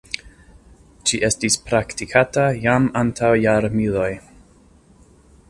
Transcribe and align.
Ĝi 1.11 1.19
estis 1.29 1.57
praktikata 1.67 2.47
jam 2.65 2.89
antaŭ 3.03 3.31
jarmiloj. 3.45 4.11